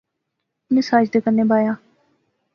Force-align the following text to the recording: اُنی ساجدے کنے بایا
اُنی 0.67 0.81
ساجدے 0.89 1.19
کنے 1.23 1.43
بایا 1.49 1.73